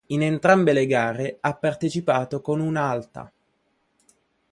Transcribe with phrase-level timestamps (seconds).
[0.07, 3.31] In entrambe le gare ha partecipato con una Alta.